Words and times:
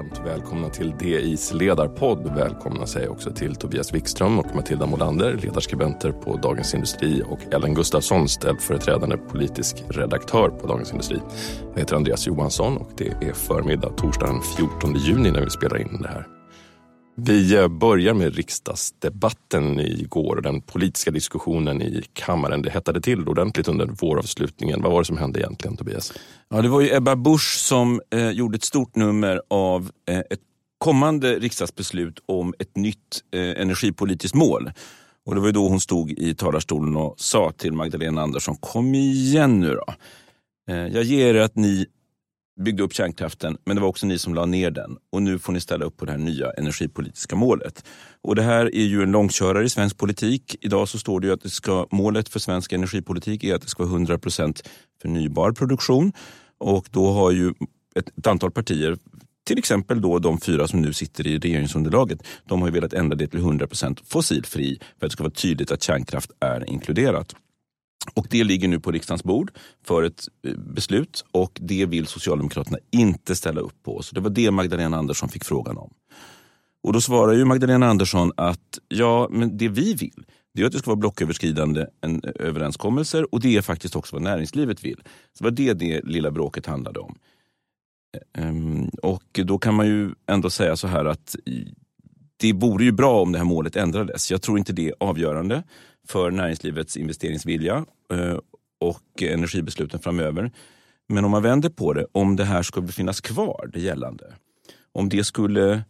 varmt 0.00 0.26
välkomna 0.26 0.68
till 0.68 0.92
DIs 0.98 1.52
ledarpodd. 1.52 2.32
Välkomna 2.36 2.86
säger 2.86 3.06
jag 3.06 3.12
också 3.12 3.30
till 3.30 3.54
Tobias 3.54 3.94
Wikström 3.94 4.38
och 4.38 4.54
Matilda 4.54 4.86
Molander, 4.86 5.34
ledarskribenter 5.42 6.12
på 6.12 6.36
Dagens 6.36 6.74
Industri 6.74 7.22
och 7.26 7.54
Ellen 7.54 7.74
Gustafsson, 7.74 8.28
ställföreträdande 8.28 9.16
politisk 9.16 9.84
redaktör 9.88 10.48
på 10.48 10.66
Dagens 10.66 10.92
Industri. 10.92 11.18
Jag 11.72 11.80
heter 11.80 11.96
Andreas 11.96 12.26
Johansson 12.26 12.76
och 12.76 12.90
det 12.96 13.08
är 13.08 13.32
förmiddag 13.32 13.90
torsdagen 13.96 14.40
14 14.56 14.94
juni 14.94 15.30
när 15.30 15.44
vi 15.44 15.50
spelar 15.50 15.80
in 15.80 16.02
det 16.02 16.08
här. 16.08 16.39
Vi 17.14 17.56
eh, 17.56 17.68
börjar 17.68 18.14
med 18.14 18.34
riksdagsdebatten 18.34 19.80
igår 19.80 20.36
och 20.36 20.42
den 20.42 20.60
politiska 20.60 21.10
diskussionen 21.10 21.82
i 21.82 22.02
kammaren. 22.12 22.62
Det 22.62 22.70
hettade 22.70 23.00
till 23.00 23.28
ordentligt 23.28 23.68
under 23.68 23.86
våravslutningen. 23.86 24.82
Vad 24.82 24.92
var 24.92 25.00
det 25.00 25.04
som 25.04 25.18
hände 25.18 25.40
egentligen, 25.40 25.76
Tobias? 25.76 26.12
Ja, 26.48 26.62
det 26.62 26.68
var 26.68 26.80
ju 26.80 26.94
Ebba 26.94 27.16
Busch 27.16 27.56
som 27.58 28.00
eh, 28.10 28.30
gjorde 28.30 28.56
ett 28.56 28.64
stort 28.64 28.96
nummer 28.96 29.42
av 29.50 29.90
eh, 30.08 30.18
ett 30.18 30.40
kommande 30.78 31.38
riksdagsbeslut 31.38 32.18
om 32.26 32.54
ett 32.58 32.76
nytt 32.76 33.22
eh, 33.34 33.40
energipolitiskt 33.40 34.34
mål. 34.34 34.70
Och 35.26 35.34
Det 35.34 35.40
var 35.40 35.52
då 35.52 35.68
hon 35.68 35.80
stod 35.80 36.10
i 36.10 36.34
talarstolen 36.34 36.96
och 36.96 37.14
sa 37.18 37.52
till 37.56 37.72
Magdalena 37.72 38.22
Andersson, 38.22 38.56
kom 38.56 38.94
igen 38.94 39.60
nu 39.60 39.74
då. 39.74 39.94
Eh, 40.70 40.86
jag 40.86 41.04
ger 41.04 41.34
er 41.34 41.40
att 41.40 41.56
ni 41.56 41.86
byggde 42.60 42.82
upp 42.82 42.94
kärnkraften, 42.94 43.56
men 43.64 43.76
det 43.76 43.82
var 43.82 43.88
också 43.88 44.06
ni 44.06 44.18
som 44.18 44.34
la 44.34 44.46
ner 44.46 44.70
den. 44.70 44.96
Och 45.12 45.22
nu 45.22 45.38
får 45.38 45.52
ni 45.52 45.60
ställa 45.60 45.84
upp 45.84 45.96
på 45.96 46.04
det 46.04 46.12
här 46.12 46.18
nya 46.18 46.50
energipolitiska 46.50 47.36
målet. 47.36 47.84
Och 48.22 48.36
det 48.36 48.42
här 48.42 48.74
är 48.74 48.84
ju 48.84 49.02
en 49.02 49.12
långkörare 49.12 49.64
i 49.64 49.68
svensk 49.68 49.98
politik. 49.98 50.56
Idag 50.60 50.88
så 50.88 50.98
står 50.98 51.20
det 51.20 51.26
ju 51.26 51.32
att 51.32 51.42
det 51.42 51.50
ska, 51.50 51.86
målet 51.90 52.28
för 52.28 52.40
svensk 52.40 52.72
energipolitik 52.72 53.44
är 53.44 53.54
att 53.54 53.62
det 53.62 53.68
ska 53.68 53.84
vara 53.84 54.00
100% 54.00 54.62
förnybar 55.02 55.52
produktion. 55.52 56.12
Och 56.58 56.86
då 56.90 57.12
har 57.12 57.30
ju 57.30 57.48
ett, 57.94 58.18
ett 58.18 58.26
antal 58.26 58.50
partier 58.50 58.96
till 59.50 59.58
exempel 59.58 60.00
då 60.00 60.18
de 60.18 60.40
fyra 60.40 60.68
som 60.68 60.80
nu 60.80 60.92
sitter 60.92 61.26
i 61.26 61.38
regeringsunderlaget, 61.38 62.22
de 62.44 62.60
har 62.60 62.68
ju 62.68 62.74
velat 62.74 62.92
ändra 62.92 63.16
det 63.16 63.26
till 63.26 63.40
100% 63.40 63.98
fossilfri 64.04 64.78
för 64.98 65.06
att 65.06 65.10
det 65.10 65.12
ska 65.12 65.22
vara 65.22 65.32
tydligt 65.32 65.70
att 65.70 65.82
kärnkraft 65.82 66.30
är 66.40 66.70
inkluderat. 66.70 67.34
Och 68.14 68.26
Det 68.30 68.44
ligger 68.44 68.68
nu 68.68 68.80
på 68.80 68.92
riksdagens 68.92 69.24
bord 69.24 69.50
för 69.84 70.02
ett 70.02 70.28
eh, 70.46 70.56
beslut 70.56 71.24
och 71.32 71.58
det 71.60 71.86
vill 71.86 72.06
Socialdemokraterna 72.06 72.78
inte 72.90 73.36
ställa 73.36 73.60
upp 73.60 73.82
på. 73.82 74.02
Så 74.02 74.14
det 74.14 74.20
var 74.20 74.30
det 74.30 74.50
Magdalena 74.50 74.96
Andersson 74.96 75.28
fick 75.28 75.44
frågan 75.44 75.78
om. 75.78 75.90
Och 76.82 76.92
Då 76.92 77.00
svarar 77.00 77.32
ju 77.32 77.44
Magdalena 77.44 77.86
Andersson 77.86 78.32
att 78.36 78.78
ja, 78.88 79.28
men 79.30 79.56
det 79.56 79.68
vi 79.68 79.94
vill 79.94 80.24
det 80.54 80.62
är 80.62 80.66
att 80.66 80.72
det 80.72 80.78
ska 80.78 80.90
vara 80.90 80.96
blocköverskridande 80.96 81.86
en, 82.00 82.24
eh, 82.24 82.46
överenskommelser 82.46 83.34
och 83.34 83.40
det 83.40 83.56
är 83.56 83.62
faktiskt 83.62 83.96
också 83.96 84.16
vad 84.16 84.22
näringslivet 84.22 84.84
vill. 84.84 85.02
Så 85.32 85.44
det 85.44 85.44
var 85.44 85.50
det 85.50 85.74
det 85.74 86.04
lilla 86.04 86.30
bråket 86.30 86.66
handlade 86.66 87.00
om. 87.00 87.18
Eh, 88.36 88.46
ehm, 88.46 88.88
och 89.02 89.40
Då 89.44 89.58
kan 89.58 89.74
man 89.74 89.86
ju 89.86 90.10
ändå 90.26 90.50
säga 90.50 90.76
så 90.76 90.86
här 90.86 91.04
att 91.04 91.36
det 92.36 92.52
vore 92.52 92.84
ju 92.84 92.92
bra 92.92 93.22
om 93.22 93.32
det 93.32 93.38
här 93.38 93.44
målet 93.44 93.76
ändrades. 93.76 94.30
Jag 94.30 94.42
tror 94.42 94.58
inte 94.58 94.72
det 94.72 94.88
är 94.88 94.94
avgörande 95.00 95.62
för 96.08 96.30
näringslivets 96.30 96.96
investeringsvilja 96.96 97.86
Eh, 98.12 98.38
och 98.80 99.22
energibesluten 99.22 100.00
framöver. 100.00 100.52
Men 101.08 101.24
om 101.24 101.30
man 101.30 101.42
vänder 101.42 101.68
på 101.68 101.92
det, 101.92 102.06
om 102.12 102.36
det 102.36 102.44
här 102.44 102.62
skulle 102.62 102.88
finnas 102.88 103.20
kvar, 103.20 103.70
det 103.72 103.80
gällande. 103.80 104.34
Om 104.92 105.08
det 105.08 105.24
skulle, 105.24 105.82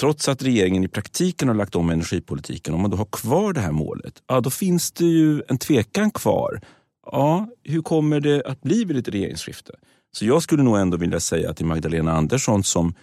trots 0.00 0.28
att 0.28 0.42
regeringen 0.42 0.84
i 0.84 0.88
praktiken 0.88 1.48
har 1.48 1.54
lagt 1.54 1.74
om 1.74 1.90
energipolitiken, 1.90 2.74
om 2.74 2.80
man 2.80 2.90
då 2.90 2.96
har 2.96 3.04
kvar 3.12 3.52
det 3.52 3.60
här 3.60 3.72
målet, 3.72 4.22
ja 4.26 4.40
då 4.40 4.50
finns 4.50 4.92
det 4.92 5.04
ju 5.04 5.42
en 5.48 5.58
tvekan 5.58 6.10
kvar. 6.10 6.60
Ja, 7.06 7.48
hur 7.64 7.82
kommer 7.82 8.20
det 8.20 8.42
att 8.46 8.62
bli 8.62 8.84
vid 8.84 8.96
ett 8.96 9.08
regeringsskifte? 9.08 9.72
Så 10.12 10.26
jag 10.26 10.42
skulle 10.42 10.62
nog 10.62 10.78
ändå 10.78 10.96
vilja 10.96 11.20
säga 11.20 11.50
att 11.50 11.56
det 11.56 11.64
är 11.64 11.66
Magdalena 11.66 12.12
Andersson 12.12 12.64
som 12.64 12.94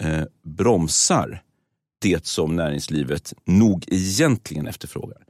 eh, 0.00 0.22
bromsar 0.44 1.42
det 2.00 2.26
som 2.26 2.56
näringslivet 2.56 3.32
nog 3.44 3.84
egentligen 3.88 4.66
efterfrågar. 4.66 5.23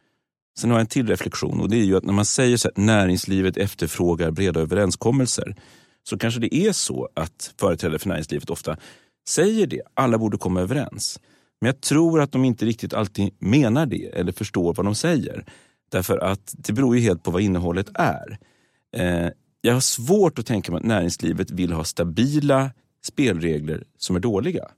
Sen 0.59 0.71
har 0.71 0.79
jag 0.79 0.81
en 0.81 0.87
till 0.87 1.07
reflektion 1.07 1.61
och 1.61 1.69
det 1.69 1.77
är 1.77 1.85
ju 1.85 1.97
att 1.97 2.05
när 2.05 2.13
man 2.13 2.25
säger 2.25 2.57
så 2.57 2.69
att 2.69 2.77
näringslivet 2.77 3.57
efterfrågar 3.57 4.31
breda 4.31 4.61
överenskommelser 4.61 5.57
så 6.03 6.19
kanske 6.19 6.41
det 6.41 6.55
är 6.55 6.73
så 6.73 7.09
att 7.15 7.55
företrädare 7.59 7.99
för 7.99 8.09
näringslivet 8.09 8.51
ofta 8.51 8.77
säger 9.29 9.67
det. 9.67 9.83
Alla 9.95 10.19
borde 10.19 10.39
komma 10.39 10.61
överens. 10.61 11.21
Men 11.61 11.67
jag 11.67 11.81
tror 11.81 12.21
att 12.21 12.33
de 12.33 12.45
inte 12.45 12.65
riktigt 12.65 12.95
alltid 12.95 13.35
menar 13.39 13.87
det 13.87 14.07
eller 14.07 14.33
förstår 14.33 14.75
vad 14.75 14.87
de 14.87 14.95
säger. 14.95 15.45
Därför 15.91 16.19
att 16.19 16.55
det 16.59 16.73
beror 16.73 16.97
ju 16.97 17.03
helt 17.03 17.23
på 17.23 17.31
vad 17.31 17.43
innehållet 17.43 17.89
är. 17.95 18.39
Eh, 18.97 19.29
jag 19.61 19.75
har 19.75 19.81
svårt 19.81 20.39
att 20.39 20.47
tänka 20.47 20.73
mig 20.73 20.79
att 20.79 20.85
näringslivet 20.85 21.51
vill 21.51 21.73
ha 21.73 21.85
stabila 21.85 22.71
spelregler 23.05 23.85
som 23.99 24.17
är 24.17 24.21
dåliga. 24.21 24.69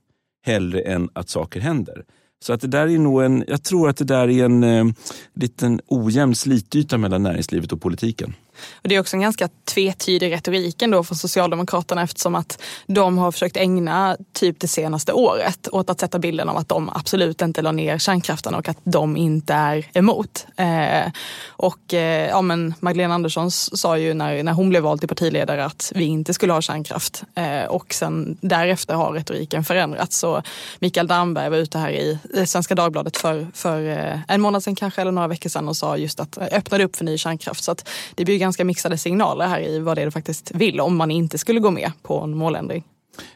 Hellre 0.45 0.81
än 0.81 1.09
att 1.13 1.29
saker 1.29 1.59
händer. 1.59 2.05
Så 2.39 2.53
att 2.53 2.61
det 2.61 2.67
där 2.67 2.87
är 2.87 2.99
nog 2.99 3.23
en, 3.23 3.43
jag 3.47 3.63
tror 3.63 3.89
att 3.89 3.97
det 3.97 4.05
där 4.05 4.29
är 4.29 4.45
en 4.45 4.63
eh, 4.63 4.85
liten 5.33 5.81
ojämn 5.87 6.35
slityta 6.35 6.97
mellan 6.97 7.23
näringslivet 7.23 7.71
och 7.71 7.81
politiken. 7.81 8.33
Och 8.71 8.89
det 8.89 8.95
är 8.95 8.99
också 8.99 9.15
en 9.15 9.21
ganska 9.21 9.49
tvetydig 9.65 10.31
retorik 10.31 10.81
ändå 10.81 11.03
från 11.03 11.17
Socialdemokraterna 11.17 12.01
eftersom 12.01 12.35
att 12.35 12.61
de 12.87 13.17
har 13.17 13.31
försökt 13.31 13.57
ägna 13.57 14.17
typ 14.33 14.59
det 14.59 14.67
senaste 14.67 15.13
året 15.13 15.67
åt 15.71 15.89
att 15.89 15.99
sätta 15.99 16.19
bilden 16.19 16.49
av 16.49 16.57
att 16.57 16.69
de 16.69 16.89
absolut 16.89 17.41
inte 17.41 17.61
la 17.61 17.71
ner 17.71 17.97
kärnkraften 17.97 18.55
och 18.55 18.69
att 18.69 18.77
de 18.83 19.17
inte 19.17 19.53
är 19.53 19.85
emot. 19.93 20.47
Eh, 20.55 21.11
och 21.47 21.93
eh, 21.93 22.29
ja, 22.29 22.41
men 22.41 22.73
Magdalena 22.79 23.15
Andersson 23.15 23.51
sa 23.51 23.97
ju 23.97 24.13
när, 24.13 24.43
när 24.43 24.53
hon 24.53 24.69
blev 24.69 24.83
vald 24.83 24.99
till 24.99 25.09
partiledare 25.09 25.65
att 25.65 25.91
vi 25.95 26.05
inte 26.05 26.33
skulle 26.33 26.53
ha 26.53 26.61
kärnkraft. 26.61 27.23
Eh, 27.35 27.63
och 27.63 27.93
sen 27.93 28.37
därefter 28.41 28.93
har 28.93 29.11
retoriken 29.11 29.63
förändrats. 29.63 30.17
Så 30.17 30.41
Mikael 30.79 31.07
Damberg 31.07 31.49
var 31.49 31.57
ute 31.57 31.77
här 31.77 31.91
i 31.91 32.19
Svenska 32.45 32.75
Dagbladet 32.75 33.17
för, 33.17 33.47
för 33.53 33.89
eh, 33.89 34.19
en 34.27 34.41
månad 34.41 34.63
sedan 34.63 34.75
kanske 34.75 35.01
eller 35.01 35.11
några 35.11 35.27
veckor 35.27 35.49
sedan 35.49 35.67
och 35.67 35.77
sa 35.77 35.97
just 35.97 36.19
att 36.19 36.37
eh, 36.37 36.47
öppnade 36.51 36.83
upp 36.83 36.95
för 36.95 37.05
ny 37.05 37.17
kärnkraft. 37.17 37.63
Så 37.63 37.71
att 37.71 37.89
det 38.15 38.25
blir 38.25 38.37
ganska 38.47 38.65
mixade 38.65 38.97
signaler 38.97 39.47
här 39.47 39.61
i 39.61 39.79
vad 39.79 39.97
det 39.97 40.01
är 40.01 40.05
du 40.05 40.11
faktiskt 40.11 40.51
vill 40.55 40.79
om 40.79 40.97
man 40.97 41.11
inte 41.11 41.37
skulle 41.37 41.59
gå 41.59 41.71
med 41.71 41.91
på 42.03 42.19
en 42.19 42.37
måländring. 42.37 42.83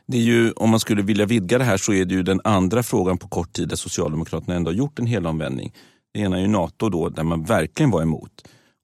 Det 0.08 0.18
är 0.18 0.22
ju, 0.22 0.52
om 0.52 0.70
man 0.70 0.80
skulle 0.80 1.02
vilja 1.02 1.26
vidga 1.26 1.58
det 1.58 1.64
här 1.64 1.78
så 1.78 1.94
är 1.94 2.06
det 2.06 2.14
ju 2.14 2.24
den 2.24 2.42
andra 2.44 2.84
frågan 2.84 3.18
på 3.18 3.28
kort 3.28 3.54
tid 3.54 3.70
där 3.70 3.76
Socialdemokraterna 3.76 4.56
ändå 4.56 4.72
har 4.72 4.76
gjort 4.76 5.00
en 5.00 5.06
helomvändning. 5.06 5.74
Det 6.14 6.20
ena 6.20 6.38
är 6.38 6.42
ju 6.42 6.48
NATO 6.48 6.90
då, 6.90 7.10
där 7.10 7.24
man 7.24 7.44
verkligen 7.44 7.92
var 7.92 8.02
emot. 8.02 8.32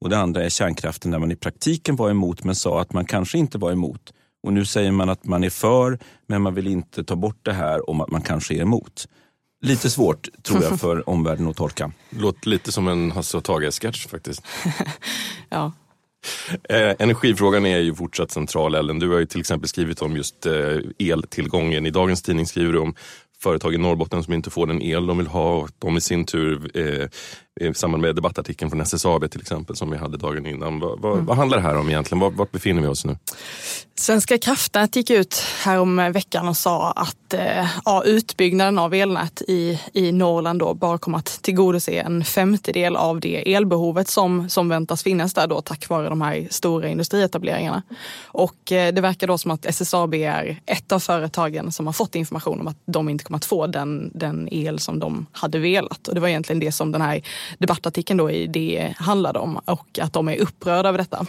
Och 0.00 0.08
det 0.08 0.18
andra 0.18 0.44
är 0.44 0.48
kärnkraften 0.48 1.10
där 1.10 1.18
man 1.18 1.30
i 1.30 1.36
praktiken 1.36 1.96
var 1.96 2.10
emot 2.10 2.44
men 2.44 2.54
sa 2.54 2.80
att 2.80 2.92
man 2.92 3.04
kanske 3.04 3.38
inte 3.38 3.58
var 3.58 3.72
emot. 3.72 4.12
Och 4.42 4.52
nu 4.52 4.64
säger 4.64 4.92
man 4.92 5.08
att 5.08 5.24
man 5.24 5.44
är 5.44 5.50
för 5.50 5.98
men 6.26 6.42
man 6.42 6.54
vill 6.54 6.66
inte 6.66 7.04
ta 7.04 7.16
bort 7.16 7.40
det 7.42 7.52
här 7.52 7.90
om 7.90 8.00
att 8.00 8.10
man 8.10 8.22
kanske 8.22 8.54
är 8.54 8.60
emot. 8.60 9.06
Lite 9.60 9.90
svårt 9.90 10.28
tror 10.42 10.62
jag 10.62 10.80
för 10.80 11.08
omvärlden 11.08 11.48
att 11.48 11.56
tolka. 11.56 11.92
Låter 12.10 12.48
lite 12.48 12.72
som 12.72 12.88
en 12.88 13.10
Hasse 13.10 13.36
och 13.36 13.44
Tage-sketch 13.44 14.08
faktiskt. 14.08 14.42
ja. 15.48 15.72
Eh, 16.68 16.94
energifrågan 16.98 17.66
är 17.66 17.78
ju 17.78 17.94
fortsatt 17.94 18.30
central 18.30 18.74
Ellen. 18.74 18.98
Du 18.98 19.08
har 19.08 19.18
ju 19.18 19.26
till 19.26 19.40
exempel 19.40 19.68
skrivit 19.68 20.02
om 20.02 20.16
just 20.16 20.46
eh, 20.46 20.78
eltillgången. 20.98 21.86
I 21.86 21.90
dagens 21.90 22.22
tidning 22.22 22.46
skriver 22.46 22.72
du 22.72 22.78
om 22.78 22.94
företag 23.42 23.74
i 23.74 23.78
Norrbotten 23.78 24.22
som 24.22 24.34
inte 24.34 24.50
får 24.50 24.66
den 24.66 24.82
el 24.82 25.06
de 25.06 25.18
vill 25.18 25.26
ha. 25.26 25.56
Och 25.56 25.70
de 25.78 25.96
i 25.96 26.00
sin 26.00 26.24
tur 26.24 26.70
eh, 26.74 27.08
i 27.60 27.74
samband 27.74 28.00
med 28.00 28.14
debattartikeln 28.16 28.70
från 28.70 28.80
SSAB 28.80 29.30
till 29.30 29.40
exempel 29.40 29.76
som 29.76 29.90
vi 29.90 29.96
hade 29.96 30.16
dagen 30.16 30.46
innan. 30.46 30.80
Vad, 30.80 31.00
vad, 31.00 31.12
mm. 31.12 31.26
vad 31.26 31.36
handlar 31.36 31.58
det 31.58 31.62
här 31.62 31.76
om 31.76 31.88
egentligen? 31.88 32.20
Var, 32.20 32.30
vart 32.30 32.52
befinner 32.52 32.82
vi 32.82 32.88
oss 32.88 33.04
nu? 33.04 33.16
Svenska 33.94 34.38
kraftnät 34.38 34.96
gick 34.96 35.10
ut 35.10 35.42
här 35.64 35.78
om 35.78 35.96
veckan 35.96 36.48
och 36.48 36.56
sa 36.56 36.90
att 36.90 37.34
eh, 37.34 37.66
ja, 37.84 38.02
utbyggnaden 38.04 38.78
av 38.78 38.94
elnät 38.94 39.42
i, 39.48 39.80
i 39.92 40.12
Norrland 40.12 40.58
då 40.58 40.74
bara 40.74 40.98
kommer 40.98 41.18
att 41.18 41.38
tillgodose 41.42 41.92
en 41.92 42.24
femtedel 42.24 42.96
av 42.96 43.20
det 43.20 43.54
elbehovet 43.54 44.08
som, 44.08 44.48
som 44.48 44.68
väntas 44.68 45.02
finnas 45.02 45.34
där 45.34 45.46
då 45.46 45.60
tack 45.60 45.88
vare 45.88 46.08
de 46.08 46.22
här 46.22 46.46
stora 46.50 46.88
industrietableringarna. 46.88 47.82
Och 48.24 48.72
eh, 48.72 48.94
det 48.94 49.00
verkar 49.00 49.26
då 49.26 49.38
som 49.38 49.50
att 49.50 49.66
SSAB 49.66 50.14
är 50.14 50.60
ett 50.66 50.92
av 50.92 51.00
företagen 51.00 51.72
som 51.72 51.86
har 51.86 51.92
fått 51.92 52.14
information 52.14 52.60
om 52.60 52.66
att 52.66 52.78
de 52.86 53.08
inte 53.08 53.24
kommer 53.24 53.36
att 53.36 53.44
få 53.44 53.66
den, 53.66 54.10
den 54.14 54.48
el 54.52 54.78
som 54.78 54.98
de 54.98 55.26
hade 55.32 55.58
velat. 55.58 56.08
Och 56.08 56.14
det 56.14 56.20
var 56.20 56.28
egentligen 56.28 56.60
det 56.60 56.72
som 56.72 56.92
den 56.92 57.00
här 57.00 57.22
debattartikeln 57.58 58.16
då 58.16 58.30
i 58.30 58.46
det 58.46 58.94
handlade 58.96 59.38
om 59.38 59.56
och 59.56 59.98
att 60.02 60.12
de 60.12 60.28
är 60.28 60.36
upprörda 60.36 60.88
över 60.88 60.98
detta. 60.98 61.26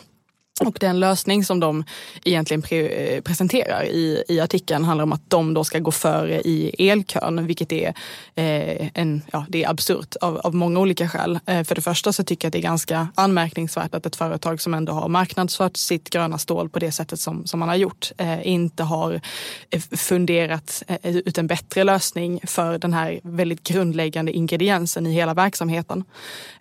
Och 0.59 0.77
den 0.79 0.99
lösning 0.99 1.45
som 1.45 1.59
de 1.59 1.83
egentligen 2.23 2.61
pre 2.61 2.87
eh, 2.87 3.21
presenterar 3.21 3.83
i, 3.83 4.23
i 4.27 4.39
artikeln 4.39 4.85
handlar 4.85 5.03
om 5.03 5.13
att 5.13 5.29
de 5.29 5.53
då 5.53 5.63
ska 5.63 5.79
gå 5.79 5.91
före 5.91 6.41
i 6.41 6.89
elkön, 6.89 7.45
vilket 7.47 7.71
är, 7.71 7.93
eh, 8.35 8.89
en, 8.93 9.21
ja, 9.31 9.45
det 9.49 9.63
är 9.63 9.69
absurt 9.69 10.15
av, 10.15 10.37
av 10.37 10.55
många 10.55 10.79
olika 10.79 11.09
skäl. 11.09 11.39
Eh, 11.45 11.63
för 11.63 11.75
det 11.75 11.81
första 11.81 12.13
så 12.13 12.23
tycker 12.23 12.45
jag 12.45 12.49
att 12.49 12.53
det 12.53 12.59
är 12.59 12.69
ganska 12.69 13.07
anmärkningsvärt 13.15 13.95
att 13.95 14.05
ett 14.05 14.15
företag 14.15 14.61
som 14.61 14.73
ändå 14.73 14.93
har 14.93 15.07
marknadsfört 15.07 15.77
sitt 15.77 16.09
gröna 16.09 16.37
stål 16.37 16.69
på 16.69 16.79
det 16.79 16.91
sättet 16.91 17.19
som, 17.19 17.47
som 17.47 17.59
man 17.59 17.69
har 17.69 17.75
gjort 17.75 18.11
eh, 18.17 18.47
inte 18.47 18.83
har 18.83 19.21
eh, 19.69 19.81
funderat 19.81 20.83
eh, 20.87 21.17
ut 21.17 21.37
en 21.37 21.47
bättre 21.47 21.83
lösning 21.83 22.39
för 22.43 22.77
den 22.77 22.93
här 22.93 23.19
väldigt 23.23 23.63
grundläggande 23.63 24.31
ingrediensen 24.31 25.07
i 25.07 25.11
hela 25.11 25.33
verksamheten. 25.33 26.03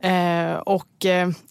Eh, 0.00 0.52
och 0.52 1.06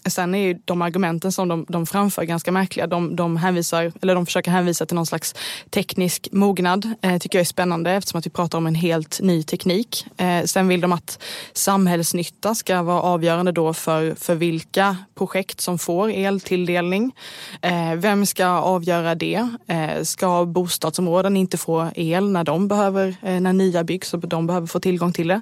sen 0.05 0.35
är 0.35 0.47
ju 0.47 0.59
de 0.65 0.81
argumenten 0.81 1.31
som 1.31 1.47
de, 1.47 1.65
de 1.69 1.85
framför 1.85 2.23
ganska 2.37 2.51
märkliga. 2.51 2.87
De, 2.87 3.15
de, 3.15 3.37
hänvisar, 3.37 3.91
eller 4.01 4.15
de 4.15 4.25
försöker 4.25 4.51
hänvisa 4.51 4.85
till 4.85 4.95
någon 4.95 5.05
slags 5.05 5.35
teknisk 5.69 6.27
mognad. 6.31 6.93
Eh, 7.01 7.17
tycker 7.17 7.39
jag 7.39 7.41
är 7.41 7.45
spännande 7.45 7.91
eftersom 7.91 8.19
att 8.19 8.25
vi 8.25 8.29
pratar 8.29 8.57
om 8.57 8.67
en 8.67 8.75
helt 8.75 9.19
ny 9.21 9.43
teknik. 9.43 10.05
Eh, 10.17 10.43
sen 10.43 10.67
vill 10.67 10.81
de 10.81 10.91
att 10.91 11.23
samhällsnytta 11.53 12.55
ska 12.55 12.81
vara 12.81 13.01
avgörande 13.01 13.51
då 13.51 13.73
för, 13.73 14.15
för 14.15 14.35
vilka 14.35 14.97
projekt 15.15 15.61
som 15.61 15.79
får 15.79 16.09
eltilldelning. 16.09 17.11
Eh, 17.61 17.93
vem 17.95 18.25
ska 18.25 18.45
avgöra 18.47 19.15
det? 19.15 19.47
Eh, 19.67 20.03
ska 20.03 20.45
bostadsområden 20.45 21.37
inte 21.37 21.57
få 21.57 21.91
el 21.95 22.31
när 22.31 22.43
de 22.43 22.67
behöver, 22.67 23.15
eh, 23.21 23.39
när 23.39 23.53
nya 23.53 23.83
byggs 23.83 24.13
och 24.13 24.27
de 24.27 24.47
behöver 24.47 24.67
få 24.67 24.79
tillgång 24.79 25.13
till 25.13 25.27
det? 25.27 25.41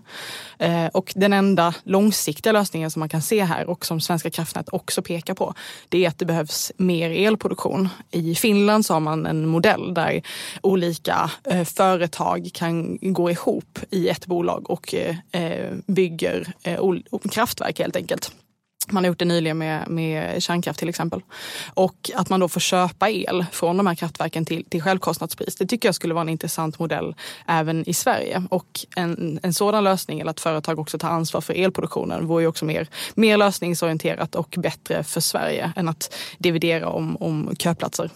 Eh, 0.60 0.86
och 0.86 1.14
den 1.16 1.34
enda 1.34 1.74
långsiktiga 1.84 2.54
lösningen 2.54 2.92
som 2.92 3.00
man 3.00 3.10
kan 3.10 3.22
se 3.22 3.44
här 3.44 3.70
och 3.70 3.86
som 3.86 4.02
Svenska 4.02 4.30
kraftnät 4.30 4.70
också 4.72 5.02
pekar 5.02 5.34
på, 5.34 5.54
det 5.90 6.06
är 6.06 6.10
att 6.10 6.20
det 6.20 6.26
behövs 6.26 6.72
mer 6.86 7.28
elproduktion. 7.28 7.90
I 8.12 8.36
Finland 8.36 8.86
så 8.86 8.94
har 8.94 9.00
man 9.00 9.26
en 9.26 9.46
modell 9.46 9.94
där 9.94 10.22
olika 10.62 11.32
eh, 11.44 11.64
företag 11.64 12.50
kan 12.54 12.98
gå 13.02 13.32
ihop 13.32 13.80
i 13.90 14.10
ett 14.10 14.26
bolag 14.26 14.70
och 14.70 14.94
eh, 14.94 15.16
eh, 15.32 15.72
bygger 15.88 16.54
kraftverk 17.32 17.80
helt 17.80 17.96
enkelt. 17.96 18.32
Man 18.92 19.04
har 19.04 19.08
gjort 19.08 19.20
det 19.20 19.26
nyligen 19.26 19.58
med, 19.58 19.90
med 19.90 20.44
kärnkraft 20.44 20.80
till 20.80 20.90
exempel. 20.90 21.22
Och 21.74 22.12
att 22.16 22.30
man 22.30 22.40
då 22.40 22.48
får 22.48 22.60
köpa 22.60 23.10
el 23.10 23.46
från 23.52 23.78
de 23.78 23.88
här 23.88 23.96
kraftverken 23.96 24.46
till, 24.46 24.66
till 24.66 24.82
självkostnadspris. 24.82 25.56
Det 25.56 25.66
tycker 25.66 25.88
jag 25.88 25.96
skulle 25.96 26.14
vara 26.14 26.22
en 26.22 26.30
intressant 26.30 26.80
modell 26.80 27.16
även 27.48 27.90
i 27.90 27.94
Sverige. 27.94 28.44
Och 28.50 28.86
en, 28.96 29.40
en 29.44 29.54
sådan 29.54 29.84
lösning, 29.84 30.20
eller 30.20 30.32
att 30.32 30.40
företag 30.40 30.80
också 30.80 30.98
tar 30.98 31.10
ansvar 31.10 31.42
för 31.42 31.54
elproduktionen, 31.54 32.28
vore 32.28 32.44
ju 32.44 32.48
också 32.48 32.66
mer, 32.66 32.88
mer 33.16 33.38
lösningsorienterat 33.38 34.36
och 34.36 34.56
bättre 34.58 35.04
för 35.04 35.22
Sverige 35.22 35.72
än 35.76 35.90
att 35.90 36.16
dividera 36.38 36.90
om, 36.90 37.18
om 37.20 37.56
köplatser. 37.60 38.10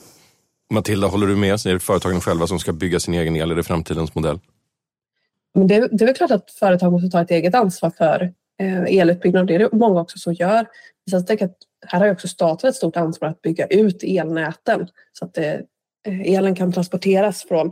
Matilda, 0.74 1.08
håller 1.08 1.28
du 1.28 1.36
med? 1.36 1.54
Är 1.54 1.74
det 1.74 1.80
företagen 1.80 2.22
själva 2.22 2.48
som 2.48 2.60
ska 2.60 2.74
bygga 2.74 3.00
sin 3.00 3.14
egen 3.14 3.36
el? 3.36 3.52
Är 3.52 3.56
det 3.56 3.64
framtidens 3.64 4.16
modell? 4.16 4.40
Men 5.54 5.68
det, 5.68 5.88
det 5.92 6.04
är 6.04 6.06
väl 6.06 6.16
klart 6.16 6.32
att 6.32 6.52
företag 6.52 6.92
måste 6.92 7.10
ta 7.10 7.22
ett 7.22 7.32
eget 7.32 7.56
ansvar 7.56 7.92
för 7.98 8.34
Eh, 8.60 8.84
elutbyggnad. 8.84 9.48
Det 9.48 9.56
är 9.56 9.60
det 9.60 9.70
många 9.72 10.02
också 10.02 10.18
som 10.18 10.34
gör. 10.34 10.68
Så 11.10 11.16
jag 11.28 11.44
att 11.44 11.58
här 11.88 12.00
har 12.00 12.12
också 12.12 12.28
staten 12.28 12.70
ett 12.70 12.76
stort 12.76 12.96
ansvar 12.96 13.30
att 13.30 13.42
bygga 13.42 13.68
ut 13.68 14.04
elnäten 14.04 14.88
så 15.14 15.26
att 15.26 15.34
det, 15.34 15.62
elen 16.08 16.56
kan 16.56 16.72
transporteras 16.72 17.44
från 17.44 17.72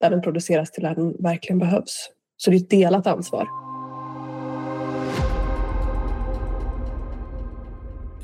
där 0.00 0.10
den 0.10 0.22
produceras 0.22 0.70
till 0.70 0.82
där 0.82 0.94
den 0.94 1.16
verkligen 1.18 1.58
behövs. 1.58 2.10
Så 2.36 2.50
det 2.50 2.56
är 2.56 2.60
ett 2.60 2.70
delat 2.70 3.06
ansvar. 3.06 3.48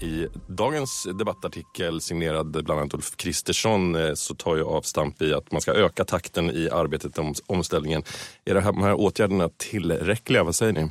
I 0.03 0.27
dagens 0.49 1.09
debattartikel 1.19 2.01
signerad 2.01 2.65
bland 2.65 2.81
annat 2.81 2.95
Ulf 2.95 3.17
Kristersson 3.17 3.95
eh, 3.95 4.15
så 4.15 4.35
tar 4.35 4.57
jag 4.57 4.69
avstamp 4.69 5.23
i 5.23 5.35
att 5.35 5.53
man 5.53 5.61
ska 5.61 5.73
öka 5.73 6.05
takten 6.05 6.51
i 6.51 6.69
arbetet 6.73 7.19
om 7.19 7.35
omställningen. 7.47 8.03
Är 8.45 8.55
de 8.55 8.83
här 8.83 8.95
åtgärderna 8.95 9.51
tillräckliga? 9.57 10.45
Vad 10.45 10.55
säger 10.55 10.73
ni? 10.73 10.89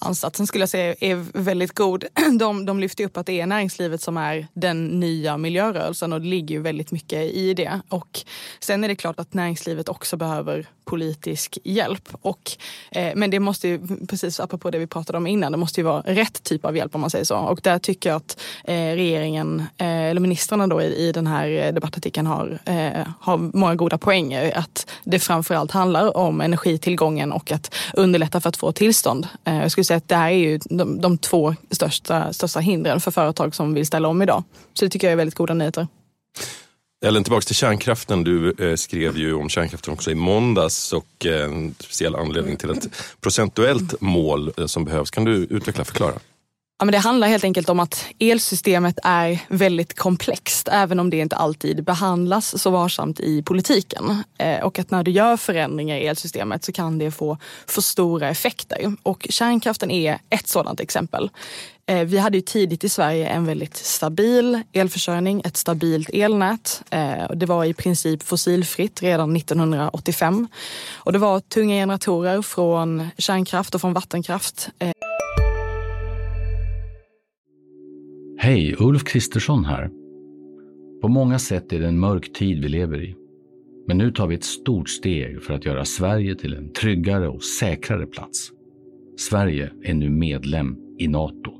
Ansatsen 0.00 0.46
skulle 0.46 0.62
jag 0.62 0.68
säga 0.68 0.94
är 1.00 1.26
väldigt 1.38 1.74
god. 1.74 2.04
De, 2.38 2.66
de 2.66 2.80
lyfter 2.80 3.04
upp 3.04 3.16
att 3.16 3.26
det 3.26 3.40
är 3.40 3.46
näringslivet 3.46 4.02
som 4.02 4.16
är 4.16 4.46
den 4.52 5.00
nya 5.00 5.36
miljörörelsen 5.36 6.12
och 6.12 6.20
det 6.20 6.26
ligger 6.26 6.54
ju 6.54 6.62
väldigt 6.62 6.92
mycket 6.92 7.32
i 7.32 7.54
det. 7.54 7.80
Och 7.88 8.20
sen 8.60 8.84
är 8.84 8.88
det 8.88 8.96
klart 8.96 9.20
att 9.20 9.34
näringslivet 9.34 9.88
också 9.88 10.16
behöver 10.16 10.68
politisk 10.90 11.58
hjälp. 11.64 12.08
Och, 12.22 12.50
eh, 12.90 13.12
men 13.14 13.30
det 13.30 13.40
måste 13.40 13.68
ju, 13.68 13.80
precis 14.08 14.40
apropå 14.40 14.70
det 14.70 14.78
vi 14.78 14.86
pratade 14.86 15.18
om 15.18 15.26
innan, 15.26 15.52
det 15.52 15.58
måste 15.58 15.80
ju 15.80 15.84
vara 15.84 16.00
rätt 16.00 16.42
typ 16.42 16.64
av 16.64 16.76
hjälp 16.76 16.94
om 16.94 17.00
man 17.00 17.10
säger 17.10 17.24
så. 17.24 17.36
Och 17.36 17.60
där 17.62 17.78
tycker 17.78 18.10
jag 18.10 18.16
att 18.16 18.40
eh, 18.64 18.74
regeringen, 18.74 19.60
eh, 19.60 19.86
eller 19.86 20.20
ministrarna 20.20 20.66
då 20.66 20.82
i, 20.82 21.08
i 21.08 21.12
den 21.12 21.26
här 21.26 21.72
debattartikeln 21.72 22.26
har, 22.26 22.58
eh, 22.64 23.06
har 23.20 23.38
många 23.38 23.74
goda 23.74 23.98
poänger. 23.98 24.58
Att 24.58 24.90
det 25.04 25.18
framförallt 25.18 25.70
handlar 25.70 26.16
om 26.16 26.40
energitillgången 26.40 27.32
och 27.32 27.52
att 27.52 27.74
underlätta 27.94 28.40
för 28.40 28.48
att 28.48 28.56
få 28.56 28.72
tillstånd. 28.72 29.28
Eh, 29.44 29.62
jag 29.62 29.70
skulle 29.70 29.84
säga 29.84 29.96
att 29.96 30.08
det 30.08 30.16
här 30.16 30.30
är 30.30 30.36
ju 30.36 30.58
de, 30.64 31.00
de 31.00 31.18
två 31.18 31.54
största, 31.70 32.32
största 32.32 32.60
hindren 32.60 33.00
för 33.00 33.10
företag 33.10 33.54
som 33.54 33.74
vill 33.74 33.86
ställa 33.86 34.08
om 34.08 34.22
idag. 34.22 34.44
Så 34.74 34.84
det 34.84 34.90
tycker 34.90 35.06
jag 35.06 35.12
är 35.12 35.16
väldigt 35.16 35.34
goda 35.34 35.54
nyheter. 35.54 35.86
Ellen, 37.04 37.24
tillbaka 37.24 37.44
till 37.44 37.54
kärnkraften. 37.54 38.24
Du 38.24 38.54
eh, 38.58 38.74
skrev 38.74 39.16
ju 39.16 39.34
om 39.34 39.48
kärnkraften 39.48 39.92
också 39.92 40.10
i 40.10 40.14
måndags 40.14 40.92
och 40.92 41.26
eh, 41.26 41.44
en 41.44 41.74
speciell 41.78 42.14
anledning 42.14 42.56
till 42.56 42.70
ett 42.70 42.88
procentuellt 43.20 44.00
mål 44.00 44.52
eh, 44.58 44.66
som 44.66 44.84
behövs. 44.84 45.10
Kan 45.10 45.24
du 45.24 45.32
utveckla 45.32 45.80
och 45.80 45.86
förklara? 45.86 46.14
Ja, 46.78 46.84
men 46.84 46.92
det 46.92 46.98
handlar 46.98 47.28
helt 47.28 47.44
enkelt 47.44 47.68
om 47.68 47.80
att 47.80 48.06
elsystemet 48.18 48.98
är 49.02 49.38
väldigt 49.48 49.98
komplext 49.98 50.68
även 50.72 51.00
om 51.00 51.10
det 51.10 51.16
inte 51.16 51.36
alltid 51.36 51.84
behandlas 51.84 52.62
så 52.62 52.70
varsamt 52.70 53.20
i 53.20 53.42
politiken. 53.42 54.24
Eh, 54.38 54.60
och 54.60 54.78
att 54.78 54.90
när 54.90 55.02
du 55.02 55.10
gör 55.10 55.36
förändringar 55.36 55.96
i 55.96 56.06
elsystemet 56.06 56.64
så 56.64 56.72
kan 56.72 56.98
det 56.98 57.10
få 57.10 57.38
för 57.66 57.80
stora 57.82 58.28
effekter. 58.28 58.96
Och 59.02 59.26
kärnkraften 59.30 59.90
är 59.90 60.18
ett 60.30 60.48
sådant 60.48 60.80
exempel. 60.80 61.30
Eh, 61.90 62.04
vi 62.04 62.18
hade 62.18 62.38
ju 62.38 62.42
tidigt 62.42 62.84
i 62.84 62.88
Sverige 62.88 63.26
en 63.26 63.44
väldigt 63.44 63.76
stabil 63.76 64.62
elförsörjning, 64.72 65.42
ett 65.44 65.56
stabilt 65.56 66.10
elnät. 66.12 66.82
Eh, 66.90 67.30
det 67.34 67.46
var 67.46 67.64
i 67.64 67.74
princip 67.74 68.22
fossilfritt 68.22 69.02
redan 69.02 69.36
1985. 69.36 70.48
Och 70.96 71.12
det 71.12 71.18
var 71.18 71.40
tunga 71.40 71.74
generatorer 71.74 72.42
från 72.42 73.06
kärnkraft 73.18 73.74
och 73.74 73.80
från 73.80 73.92
vattenkraft. 73.92 74.68
Eh, 74.78 74.90
Hej, 78.38 78.76
Ulf 78.78 79.04
Kristersson 79.04 79.64
här. 79.64 79.90
På 81.02 81.08
många 81.08 81.38
sätt 81.38 81.72
är 81.72 81.80
det 81.80 81.88
en 81.88 81.98
mörk 81.98 82.32
tid 82.32 82.62
vi 82.62 82.68
lever 82.68 83.02
i. 83.02 83.14
Men 83.86 83.98
nu 83.98 84.12
tar 84.12 84.26
vi 84.26 84.34
ett 84.34 84.44
stort 84.44 84.88
steg 84.88 85.42
för 85.42 85.54
att 85.54 85.64
göra 85.64 85.84
Sverige 85.84 86.34
till 86.34 86.54
en 86.54 86.72
tryggare 86.72 87.28
och 87.28 87.42
säkrare 87.42 88.06
plats. 88.06 88.50
Sverige 89.18 89.70
är 89.84 89.94
nu 89.94 90.10
medlem 90.10 90.76
i 90.98 91.08
Nato. 91.08 91.59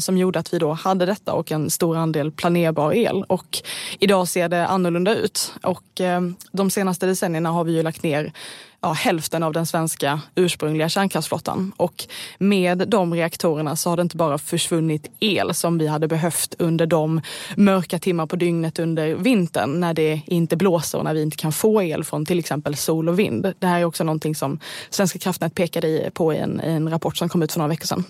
Som 0.00 0.18
gjorde 0.18 0.38
att 0.38 0.54
vi 0.54 0.58
då 0.58 0.72
hade 0.72 1.06
detta 1.06 1.32
och 1.32 1.52
en 1.52 1.70
stor 1.70 1.96
andel 1.96 2.32
planerbar 2.32 2.92
el. 2.92 3.22
Och 3.22 3.58
idag 3.98 4.28
ser 4.28 4.48
det 4.48 4.66
annorlunda 4.66 5.14
ut. 5.14 5.52
Och 5.62 6.00
eh, 6.00 6.20
de 6.52 6.70
senaste 6.70 7.06
decennierna 7.06 7.50
har 7.50 7.64
vi 7.64 7.72
ju 7.72 7.82
lagt 7.82 8.02
ner 8.02 8.32
ja, 8.80 8.92
hälften 8.92 9.42
av 9.42 9.52
den 9.52 9.66
svenska 9.66 10.20
ursprungliga 10.34 10.88
kärnkraftsflottan. 10.88 11.72
Och 11.76 12.04
med 12.38 12.88
de 12.88 13.14
reaktorerna 13.14 13.76
så 13.76 13.90
har 13.90 13.96
det 13.96 14.02
inte 14.02 14.16
bara 14.16 14.38
försvunnit 14.38 15.10
el 15.20 15.54
som 15.54 15.78
vi 15.78 15.86
hade 15.86 16.08
behövt 16.08 16.54
under 16.58 16.86
de 16.86 17.20
mörka 17.56 17.98
timmar 17.98 18.26
på 18.26 18.36
dygnet 18.36 18.78
under 18.78 19.14
vintern 19.14 19.80
när 19.80 19.94
det 19.94 20.20
inte 20.26 20.56
blåser 20.56 20.98
och 20.98 21.04
när 21.04 21.14
vi 21.14 21.22
inte 21.22 21.36
kan 21.36 21.52
få 21.52 21.82
el 21.82 22.04
från 22.04 22.26
till 22.26 22.38
exempel 22.38 22.76
sol 22.76 23.08
och 23.08 23.18
vind. 23.18 23.52
Det 23.58 23.66
här 23.66 23.80
är 23.80 23.84
också 23.84 24.04
någonting 24.04 24.34
som 24.34 24.58
Svenska 24.90 25.18
kraftnät 25.18 25.54
pekade 25.54 26.10
på 26.14 26.34
i 26.34 26.38
en, 26.38 26.60
i 26.64 26.70
en 26.70 26.90
rapport 26.90 27.16
som 27.16 27.28
kom 27.28 27.42
ut 27.42 27.52
för 27.52 27.58
några 27.58 27.68
veckor 27.68 27.86
sedan. 27.86 28.04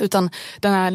Utan 0.00 0.30
den 0.60 0.72
här 0.72 0.90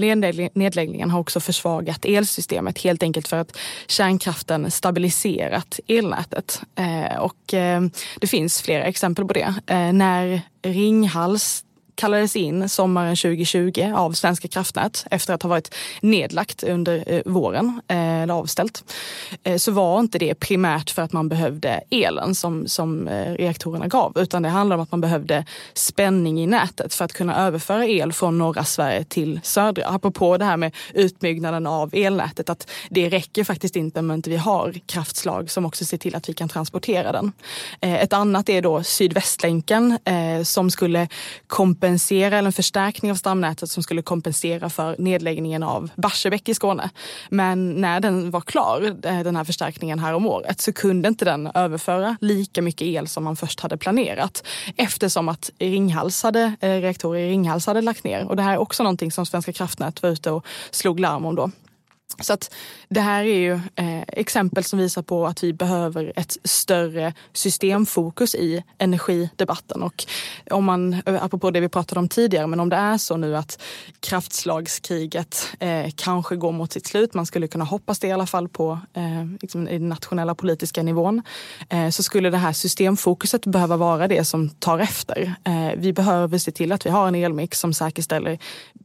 nedläggningen 0.57 1.11
har 1.11 1.19
också 1.19 1.39
försvagat 1.39 2.05
elsystemet 2.05 2.79
helt 2.79 3.03
enkelt 3.03 3.27
för 3.27 3.37
att 3.37 3.57
kärnkraften 3.87 4.71
stabiliserat 4.71 5.79
elnätet. 5.87 6.61
Eh, 6.75 7.19
och 7.19 7.53
eh, 7.53 7.81
det 8.19 8.27
finns 8.27 8.61
flera 8.61 8.83
exempel 8.83 9.25
på 9.25 9.33
det. 9.33 9.53
Eh, 9.67 9.93
när 9.93 10.41
Ringhals 10.61 11.63
kallades 11.99 12.35
in 12.35 12.69
sommaren 12.69 13.15
2020 13.15 13.93
av 13.95 14.11
Svenska 14.11 14.47
kraftnät 14.47 15.05
efter 15.11 15.33
att 15.33 15.43
ha 15.43 15.49
varit 15.49 15.75
nedlagt 16.01 16.63
under 16.63 17.03
eh, 17.07 17.21
våren, 17.25 17.81
eh, 17.87 18.21
eller 18.21 18.33
avställt, 18.33 18.83
eh, 19.43 19.57
så 19.57 19.71
var 19.71 19.99
inte 19.99 20.19
det 20.19 20.35
primärt 20.35 20.89
för 20.89 21.01
att 21.01 21.13
man 21.13 21.29
behövde 21.29 21.81
elen 21.89 22.35
som, 22.35 22.67
som 22.67 23.09
reaktorerna 23.09 23.87
gav, 23.87 24.17
utan 24.17 24.43
det 24.43 24.49
handlade 24.49 24.79
om 24.79 24.83
att 24.83 24.91
man 24.91 25.01
behövde 25.01 25.45
spänning 25.73 26.41
i 26.41 26.47
nätet 26.47 26.93
för 26.93 27.05
att 27.05 27.13
kunna 27.13 27.47
överföra 27.47 27.87
el 27.87 28.13
från 28.13 28.37
norra 28.37 28.63
Sverige 28.63 29.03
till 29.03 29.39
södra. 29.43 29.85
Apropå 29.85 30.37
det 30.37 30.45
här 30.45 30.57
med 30.57 30.75
utbyggnaden 30.93 31.67
av 31.67 31.89
elnätet, 31.93 32.49
att 32.49 32.69
det 32.89 33.09
räcker 33.09 33.43
faktiskt 33.43 33.75
inte 33.75 33.99
om 33.99 34.11
inte 34.11 34.29
vi 34.29 34.37
har 34.37 34.75
kraftslag 34.85 35.51
som 35.51 35.65
också 35.65 35.85
ser 35.85 35.97
till 35.97 36.15
att 36.15 36.29
vi 36.29 36.33
kan 36.33 36.49
transportera 36.49 37.11
den. 37.11 37.31
Ett 37.81 38.13
annat 38.13 38.49
är 38.49 38.61
då 38.61 38.83
Sydvästlänken 38.83 39.99
som 40.43 40.71
skulle 40.71 41.07
kompensera 41.47 41.88
kompensera, 41.89 42.38
eller 42.38 42.48
en 42.48 42.53
förstärkning 42.53 43.12
av 43.12 43.15
stamnätet 43.15 43.69
som 43.69 43.84
skulle 43.84 44.01
kompensera 44.01 44.69
för 44.69 44.96
nedläggningen 45.00 45.63
av 45.63 45.89
Barsebäck 45.96 46.50
i 46.50 46.53
Skåne. 46.53 46.89
Men 47.29 47.81
när 47.81 48.00
den 48.00 48.31
var 48.31 48.41
klar, 48.41 48.96
eh, 49.03 49.19
den 49.24 49.36
här 49.36 49.43
förstärkningen 49.43 50.00
här 50.00 50.13
om 50.13 50.25
året, 50.25 50.62
så 50.62 50.74
kunde 50.74 51.08
inte 51.08 51.25
den 51.25 51.48
överföra 51.53 52.17
lika 52.22 52.62
mycket 52.62 52.88
el 52.88 53.08
som 53.08 53.24
man 53.24 53.36
först 53.36 53.60
hade 53.60 53.77
planerat. 53.77 54.43
Eftersom 54.77 55.29
att 55.29 55.51
Ringhals 55.60 56.24
hade, 56.24 56.55
eh, 56.62 56.81
reaktorer 56.81 57.19
i 57.19 57.29
Ringhals 57.29 57.65
hade 57.65 57.81
lagt 57.81 58.03
ner. 58.03 58.25
Och 58.25 58.36
det 58.36 58.43
här 58.43 58.53
är 58.53 58.58
också 58.58 58.84
någonting 58.84 59.12
som 59.12 59.25
Svenska 59.25 59.53
kraftnät 59.53 60.03
var 60.03 60.10
ute 60.10 60.31
och 60.31 60.46
slog 60.72 61.00
larm 61.00 61.25
om 61.25 61.36
då. 61.36 61.51
Så 62.21 62.33
att 62.33 62.55
det 62.89 63.01
här 63.01 63.23
är 63.23 63.39
ju 63.39 63.53
eh, 63.53 64.01
exempel 64.07 64.63
som 64.63 64.79
visar 64.79 65.01
på 65.01 65.27
att 65.27 65.43
vi 65.43 65.53
behöver 65.53 66.13
ett 66.15 66.37
större 66.43 67.13
systemfokus 67.33 68.35
i 68.35 68.63
energidebatten. 68.77 69.83
Och 69.83 70.05
om 70.51 70.65
man, 70.65 70.93
eh, 70.93 71.23
apropå 71.23 71.51
det 71.51 71.59
vi 71.59 71.69
pratade 71.69 71.99
om 71.99 72.07
tidigare, 72.07 72.47
men 72.47 72.59
om 72.59 72.69
det 72.69 72.75
är 72.75 72.97
så 72.97 73.17
nu 73.17 73.37
att 73.37 73.61
kraftslagskriget 73.99 75.47
eh, 75.59 75.91
kanske 75.95 76.35
går 76.35 76.51
mot 76.51 76.73
sitt 76.73 76.87
slut, 76.87 77.13
man 77.13 77.25
skulle 77.25 77.47
kunna 77.47 77.65
hoppas 77.65 77.99
det 77.99 78.07
i 78.07 78.11
alla 78.11 78.27
fall 78.27 78.49
på 78.49 78.79
eh, 78.93 79.25
liksom 79.41 79.67
i 79.67 79.77
den 79.77 79.89
nationella 79.89 80.35
politiska 80.35 80.83
nivån, 80.83 81.21
eh, 81.69 81.89
så 81.89 82.03
skulle 82.03 82.29
det 82.29 82.37
här 82.37 82.53
systemfokuset 82.53 83.45
behöva 83.45 83.77
vara 83.77 84.07
det 84.07 84.25
som 84.25 84.49
tar 84.49 84.79
efter. 84.79 85.33
Eh, 85.43 85.71
vi 85.77 85.93
behöver 85.93 86.37
se 86.37 86.51
till 86.51 86.71
att 86.71 86.85
vi 86.85 86.89
har 86.89 87.07
en 87.07 87.15
elmix 87.15 87.59
som 87.59 87.73
säkerställer 87.73 88.39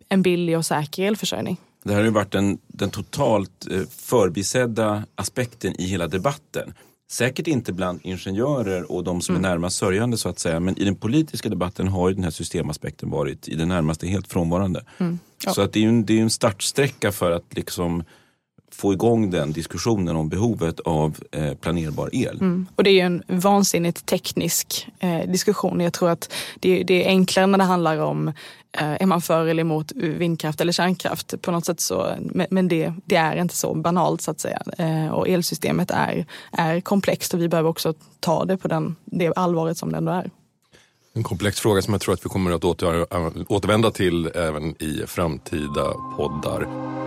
en 0.09 0.23
billig 0.23 0.59
och 0.59 0.67
säker 0.67 1.07
elförsörjning. 1.07 1.59
Det 1.85 1.91
här 1.91 1.97
har 1.97 2.05
ju 2.05 2.11
varit 2.11 2.33
den, 2.33 2.59
den 2.67 2.91
totalt 2.91 3.67
eh, 3.71 3.83
förbisedda 3.91 5.05
aspekten 5.15 5.81
i 5.81 5.87
hela 5.87 6.07
debatten. 6.09 6.75
Säkert 7.11 7.47
inte 7.47 7.73
bland 7.73 8.01
ingenjörer 8.03 8.93
och 8.93 9.05
de 9.05 9.21
som 9.21 9.35
mm. 9.35 9.45
är 9.45 9.49
närmast 9.49 9.77
sörjande 9.77 10.17
så 10.17 10.29
att 10.29 10.39
säga. 10.39 10.61
Men 10.61 10.79
i 10.79 10.85
den 10.85 10.95
politiska 10.95 11.49
debatten 11.49 11.89
har 11.89 12.09
ju 12.09 12.15
den 12.15 12.25
här 12.25 12.31
systemaspekten 12.31 13.11
varit 13.11 13.49
i 13.49 13.55
det 13.55 13.67
närmaste 13.67 14.07
helt 14.07 14.29
frånvarande. 14.29 14.85
Mm. 14.99 15.19
Ja. 15.45 15.53
Så 15.53 15.63
att 15.63 15.73
det 15.73 15.79
är 15.79 15.83
ju 15.83 15.89
en, 15.89 16.05
det 16.05 16.19
är 16.19 16.23
en 16.23 16.31
startsträcka 16.31 17.13
för 17.13 17.31
att 17.31 17.55
liksom 17.57 18.05
få 18.77 18.93
igång 18.93 19.31
den 19.31 19.53
diskussionen 19.53 20.17
om 20.17 20.29
behovet 20.29 20.81
av 20.81 21.17
eh, 21.33 21.55
planerbar 21.55 22.11
el. 22.13 22.37
Mm. 22.41 22.67
Och 22.77 22.85
det 22.85 22.91
är 22.91 22.95
ju 22.95 23.01
en 23.01 23.23
vansinnigt 23.27 24.07
teknisk 24.07 24.89
eh, 24.99 25.31
diskussion. 25.31 25.81
Jag 25.81 25.93
tror 25.93 26.11
att 26.11 26.33
det, 26.61 26.83
det, 26.83 27.05
är 27.05 27.09
enklare 27.09 27.47
när 27.47 27.59
det 27.59 27.65
handlar 27.65 27.99
om 27.99 28.29
eh, 28.73 29.03
är 29.03 29.07
man 29.07 29.23
för 29.23 29.47
eller 29.47 29.61
emot 29.61 29.93
vindkraft 29.93 30.61
eller 30.61 30.73
kärnkraft 30.73 31.43
på 31.43 31.51
något 31.51 31.65
sätt 31.65 31.81
så, 31.81 32.15
men, 32.21 32.47
men 32.51 32.69
det, 32.69 32.93
det, 33.05 33.17
är 33.17 33.37
inte 33.37 33.57
så 33.57 33.75
banalt 33.75 34.21
så 34.21 34.31
att 34.31 34.41
säga. 34.41 34.63
Eh, 34.79 35.09
och 35.09 35.29
elsystemet 35.29 35.91
är, 35.91 36.27
är 36.53 36.81
komplext 36.81 37.35
och 37.35 37.41
vi 37.41 37.49
behöver 37.49 37.71
också 37.71 37.95
ta 38.21 38.45
det 38.45 38.57
på 38.57 38.69
den, 38.69 38.97
det 39.05 39.33
allvaret 39.37 39.79
som 39.79 39.93
det 39.93 39.99
ändå 39.99 40.13
är. 40.13 40.31
En 41.17 41.23
komplex 41.23 41.61
fråga 41.61 41.83
som 41.83 41.95
jag 41.95 42.01
tror 42.01 42.15
att 42.15 42.25
vi 42.25 42.29
kommer 42.29 42.51
att 42.51 42.65
åter, 42.65 43.07
återvända 43.53 43.91
till 43.91 44.31
även 44.35 44.83
i 44.83 45.03
framtida 45.07 45.93
poddar. 46.17 47.04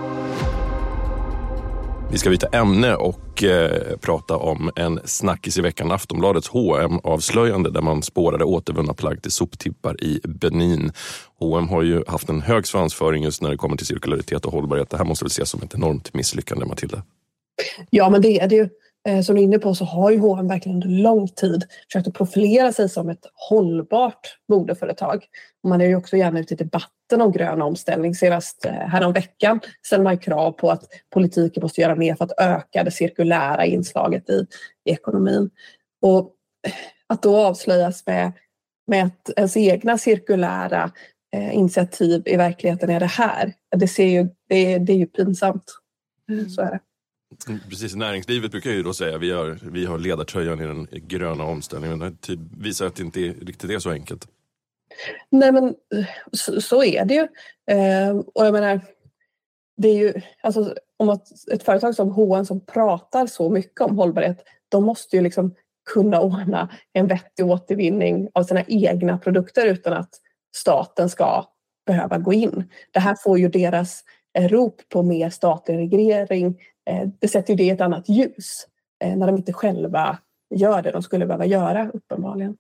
Vi 2.12 2.18
ska 2.18 2.30
byta 2.30 2.48
ämne 2.48 2.96
och 2.96 3.44
eh, 3.44 3.98
prata 3.98 4.38
om 4.38 4.72
en 4.76 5.00
snackis 5.06 5.58
i 5.58 5.62
veckan. 5.62 5.92
Aftonbladets 5.92 6.50
hm 6.54 7.00
avslöjande 7.04 7.72
där 7.72 7.82
man 7.82 8.04
spårade 8.04 8.44
återvunna 8.44 8.94
plagg 8.94 9.22
till 9.22 9.32
soptippar 9.32 10.04
i 10.04 10.22
Benin. 10.24 10.92
H&M 11.40 11.68
har 11.68 11.84
ju 11.84 12.04
haft 12.08 12.30
en 12.30 12.42
hög 12.42 12.68
svansföring 12.68 13.24
just 13.24 13.42
när 13.42 13.50
det 13.50 13.58
kommer 13.58 13.78
till 13.78 13.86
cirkularitet 13.86 14.46
och 14.46 14.52
hållbarhet. 14.52 14.90
Det 14.90 14.98
här 14.98 15.06
måste 15.06 15.26
väl 15.26 15.32
ses 15.32 15.50
som 15.50 15.62
ett 15.62 15.76
enormt 15.76 16.14
misslyckande, 16.14 16.66
Matilda? 16.66 17.04
Ja, 17.90 18.10
men 18.10 18.22
det 18.22 18.40
är 18.40 18.48
det 18.48 18.56
ju. 18.56 18.70
Eh, 19.08 19.22
som 19.22 19.36
du 19.36 19.42
är 19.42 19.44
inne 19.44 19.60
på 19.60 19.76
så 19.76 19.86
har 19.86 20.12
ju 20.12 20.20
H&M 20.20 20.48
verkligen 20.48 20.76
under 20.76 20.90
lång 20.90 21.28
tid 21.28 21.64
försökt 21.92 22.08
att 22.08 22.14
profilera 22.14 22.74
sig 22.74 22.90
som 22.90 23.10
ett 23.10 23.26
hållbart 23.50 24.38
modeföretag. 24.50 25.26
Man 25.68 25.82
är 25.82 25.86
ju 25.86 25.96
också 25.96 26.18
gärna 26.18 26.40
ute 26.40 26.54
i 26.54 26.58
debatten 26.58 27.22
om 27.22 27.32
grön 27.32 27.62
omställning. 27.62 28.16
Senast 28.16 28.66
eh, 28.66 28.72
häromveckan 28.72 29.60
ställde 29.86 30.04
man 30.04 30.18
krav 30.18 30.52
på 30.52 30.72
att 30.72 30.84
politiken 31.14 31.62
måste 31.62 31.82
göra 31.82 31.96
mer 31.96 32.16
för 32.16 32.26
att 32.26 32.40
öka 32.40 32.84
det 32.84 32.92
cirkulära 32.92 33.66
inslaget 33.66 34.30
i, 34.30 34.46
i 34.86 34.92
ekonomin. 34.92 35.50
Och 36.02 36.34
att 37.08 37.22
då 37.22 37.38
avslöjas 37.38 38.06
med, 38.06 38.32
med 38.88 39.06
att 39.06 39.30
ens 39.38 39.58
egna 39.58 39.98
cirkulära 39.98 40.92
eh, 41.36 41.56
initiativ 41.56 42.24
i 42.26 42.36
verkligheten 42.36 42.90
är 42.90 43.00
det 43.00 43.06
här, 43.06 43.54
det, 43.76 43.88
ser 43.88 44.08
ju, 44.08 44.28
det, 44.50 44.78
det 44.78 44.94
är 44.94 44.98
ju 44.98 45.08
pinsamt. 45.08 45.74
Mm. 46.30 46.50
Så 46.50 46.62
är 46.62 46.72
det. 46.72 46.80
Precis, 47.70 47.96
näringslivet 47.96 48.52
brukar 48.52 48.72
ju 48.72 48.84
då 48.84 48.94
säga 48.94 49.16
att 49.16 49.22
vi 49.22 49.32
har, 49.32 49.60
vi 49.62 49.86
har 49.86 49.98
ledartröjan 49.98 50.62
i 50.62 50.66
den 50.66 50.88
gröna 50.92 51.44
omställningen. 51.44 52.00
Det 52.00 52.22
typ 52.22 52.40
visar 52.58 52.86
att 52.86 52.96
det 52.96 53.04
inte 53.04 53.20
är, 53.20 53.34
riktigt 53.34 53.70
är 53.70 53.80
så 53.80 53.92
enkelt. 53.92 54.28
Nej 55.30 55.52
men 55.52 55.68
eh, 55.68 56.06
så, 56.32 56.62
så 56.62 56.84
är 56.84 57.06
det 57.06 57.14
ju. 57.14 57.28
Eh, 57.76 58.18
och 58.18 58.46
jag 58.46 58.54
menar, 58.54 58.82
det 59.78 59.88
är 59.88 59.98
ju, 59.98 60.14
alltså, 60.42 60.76
om 60.98 61.10
att 61.10 61.48
ett 61.52 61.64
företag 61.64 61.96
som 61.96 62.10
H&M 62.10 62.46
som 62.46 62.66
pratar 62.66 63.28
så 63.28 63.50
mycket 63.50 63.82
om 63.82 63.98
hållbarhet, 63.98 64.44
de 64.70 64.84
måste 64.84 65.16
ju 65.16 65.22
liksom 65.22 65.56
kunna 65.94 66.22
ordna 66.22 66.70
en 66.94 67.08
vettig 67.08 67.46
återvinning 67.46 68.30
av 68.34 68.44
sina 68.44 68.64
egna 68.68 69.18
produkter 69.18 69.66
utan 69.66 69.94
att 69.94 70.10
staten 70.56 71.10
ska 71.10 71.46
behöva 71.86 72.18
gå 72.18 72.34
in. 72.34 72.72
Det 72.92 73.00
här 73.00 73.16
får 73.24 73.40
ju 73.40 73.50
deras 73.50 74.04
rop 74.40 74.82
på 74.90 75.04
mer 75.04 75.30
statlig 75.30 75.78
reglering 75.78 76.58
det 77.20 77.28
sätter 77.28 77.54
ju 77.54 77.58
det 77.58 77.64
i 77.64 77.70
ett 77.70 77.82
annat 77.82 78.10
ljus 78.10 78.68
eh, 79.04 79.16
när 79.16 79.28
de 79.28 79.38
inte 79.38 79.54
själva 79.54 80.18
gör 80.56 80.82
det 80.82 80.92
de 80.92 81.04
skulle 81.04 81.26
behöva 81.26 81.46
göra 81.46 81.90
uppenbarligen. 81.90 82.58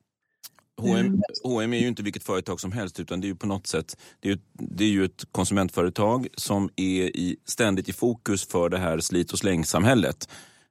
H&M, 0.81 1.22
H&M 1.43 1.74
är 1.74 1.77
ju 1.77 1.88
inte 1.88 2.03
vilket 2.03 2.24
företag 2.24 2.60
som 2.60 2.72
helst 2.72 3.00
utan 3.00 3.22
det 3.22 3.27
är 3.27 3.29
ju 3.29 3.36
på 3.36 3.48
något 3.48 3.67
sätt 3.67 3.98
det 4.19 4.31
är, 4.31 4.39
det 4.53 4.84
är 4.84 4.89
ju 4.89 5.05
ett 5.05 5.24
konsumentföretag 5.31 6.27
som 6.36 6.69
är 6.75 7.17
i, 7.17 7.38
ständigt 7.46 7.89
i 7.89 7.93
fokus 7.93 8.48
för 8.48 8.69
det 8.69 8.77
här 8.77 9.00
slit 9.00 9.31
och 9.31 9.39
slängsamhället. 9.39 10.29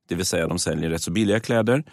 Det 0.09 0.15
vill 0.15 0.25
säga 0.25 0.49
de 0.49 0.59
säljer 0.59 0.91
rätt 0.91 1.03
så 1.03 1.11
billiga 1.11 1.41
kläder 1.41 1.85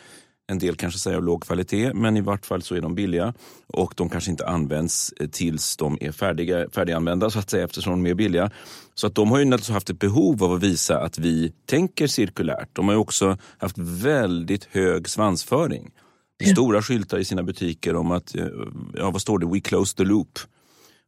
en 0.53 0.60
del 0.60 0.75
kanske 0.75 1.00
säger 1.00 1.17
av 1.17 1.24
låg 1.24 1.43
kvalitet, 1.43 1.93
men 1.93 2.17
i 2.17 2.22
vart 2.22 2.45
fall 2.45 2.62
så 2.62 2.75
är 2.75 2.81
de 2.81 2.95
billiga 2.95 3.33
och 3.67 3.93
de 3.98 4.10
kanske 4.10 4.31
inte 4.31 4.48
används 4.48 5.13
eh, 5.19 5.29
tills 5.29 5.77
de 5.77 5.98
är 6.01 6.12
färdiga, 6.12 6.69
färdiganvända 6.69 7.29
så 7.29 7.39
att 7.39 7.50
säga 7.50 7.63
eftersom 7.63 8.03
de 8.03 8.10
är 8.10 8.13
billiga. 8.13 8.51
Så 8.95 9.07
att 9.07 9.15
de 9.15 9.31
har 9.31 9.39
ju 9.39 9.45
naturligtvis 9.45 9.74
haft 9.74 9.89
ett 9.89 10.00
behov 10.00 10.43
av 10.43 10.53
att 10.53 10.63
visa 10.63 11.00
att 11.00 11.17
vi 11.17 11.53
tänker 11.65 12.07
cirkulärt. 12.07 12.69
De 12.74 12.88
har 12.88 12.95
ju 12.95 13.00
också 13.00 13.38
haft 13.57 13.77
väldigt 13.77 14.67
hög 14.72 15.10
svansföring. 15.10 15.91
Ja. 16.38 16.51
Stora 16.51 16.81
skyltar 16.81 17.17
i 17.17 17.25
sina 17.25 17.43
butiker 17.43 17.95
om 17.95 18.12
att, 18.12 18.36
eh, 18.36 18.48
ja 18.93 19.12
vad 19.12 19.22
står 19.22 19.39
det, 19.39 19.45
we 19.45 19.60
close 19.60 19.95
the 19.95 20.03
loop. 20.03 20.39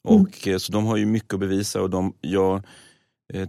Mm. 0.07 0.21
Och, 0.21 0.47
mm. 0.47 0.59
Så 0.59 0.71
de 0.71 0.85
har 0.85 0.97
ju 0.97 1.05
mycket 1.05 1.33
att 1.33 1.39
bevisa 1.39 1.81
och 1.81 1.89
de, 1.89 2.13
jag 2.21 2.63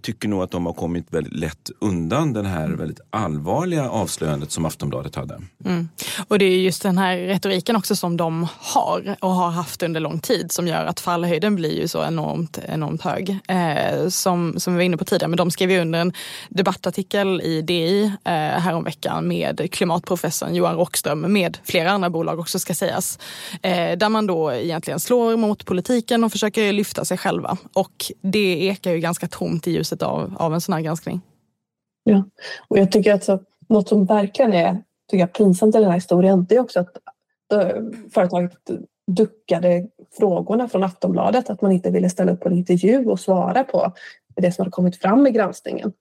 tycker 0.02 0.28
nog 0.28 0.42
att 0.42 0.50
de 0.50 0.66
har 0.66 0.73
kommit 0.73 1.06
väldigt 1.11 1.33
lätt 1.33 1.71
undan 1.80 2.33
den 2.33 2.47
här 2.47 2.68
väldigt 2.68 3.00
allvarliga 3.11 3.90
avslöjandet 3.90 4.50
som 4.50 4.66
Aftonbladet 4.66 5.14
hade. 5.14 5.42
Mm. 5.64 5.88
Och 6.28 6.38
det 6.38 6.45
är 6.45 6.59
just 6.59 6.83
den 6.83 6.99
här 6.99 7.16
retoriken 7.16 7.76
också 7.76 7.97
som 7.97 8.16
de 8.16 8.47
har 8.59 9.16
och 9.21 9.30
har 9.30 9.50
haft 9.50 9.83
under 9.83 10.00
lång 10.00 10.21
tid 10.21 10.52
som 10.52 10.68
gör 10.68 10.85
att 10.85 11.00
fallhöjden 11.00 11.56
blir 11.56 11.80
ju 11.80 11.88
så 11.88 12.04
enormt, 12.04 12.59
enormt 12.68 13.02
hög. 13.02 13.38
Eh, 13.49 14.09
som, 14.09 14.61
som 14.61 14.73
vi 14.73 14.76
var 14.76 14.85
inne 14.85 14.97
på 14.97 15.04
tidigare, 15.04 15.28
men 15.28 15.37
de 15.37 15.50
skrev 15.50 15.71
ju 15.71 15.80
under 15.80 15.99
en 15.99 16.12
debattartikel 16.49 17.40
i 17.40 17.62
DI 17.62 18.04
eh, 18.04 18.33
häromveckan 18.33 19.28
med 19.28 19.68
klimatprofessorn 19.73 20.54
Johan 20.54 20.76
Rockström 20.76 21.33
med 21.33 21.59
flera 21.64 21.90
andra 21.90 22.11
bolag 22.11 22.38
också 22.40 22.59
ska 22.59 22.75
sägas. 22.75 23.18
Eh, 23.62 23.99
där 23.99 24.09
man 24.09 24.26
då 24.26 24.52
egentligen 24.52 25.00
slår 25.00 25.37
mot 25.37 25.64
politiken 25.64 26.25
och 26.25 26.33
försöker 26.33 26.73
lyfta 26.73 27.04
sig 27.04 27.18
själva. 27.18 27.56
Och 27.73 28.12
det 28.23 28.64
ekar 28.64 28.92
ju 28.92 29.00
ganska 29.00 29.28
tomt 29.28 29.66
i 29.67 29.71
ljuset 29.71 30.03
av, 30.03 30.35
av 30.39 30.55
en 30.55 30.61
sån 30.61 30.73
här 30.73 30.81
granskning. 30.81 31.21
Ja, 32.05 32.25
och 32.69 32.79
jag 32.79 32.93
tycker 32.93 33.15
att 33.15 33.25
så, 33.25 33.39
något 33.69 33.89
som 33.89 34.05
verkligen 34.05 34.53
är 34.53 34.83
tycker 35.11 35.21
jag, 35.21 35.33
pinsamt 35.33 35.75
i 35.75 35.79
den 35.79 35.87
här 35.89 35.95
historien 35.95 36.47
det 36.49 36.57
är 36.57 36.61
också 36.61 36.81
att 36.81 36.97
äh, 37.53 37.83
företaget 38.15 38.53
duckade 39.07 39.87
frågorna 40.19 40.69
från 40.69 40.85
Aftonbladet, 40.85 41.51
att 41.51 41.63
man 41.63 41.73
inte 41.73 41.91
ville 41.91 42.11
ställa 42.11 42.33
upp 42.33 42.41
på 42.41 42.49
en 42.49 42.57
intervju 42.57 43.07
och 43.07 43.21
svara 43.21 43.65
på 43.65 43.93
det 44.37 44.53
som 44.53 44.63
hade 44.63 44.71
kommit 44.71 44.97
fram 44.97 45.27
i 45.27 45.31
granskningen. 45.31 45.93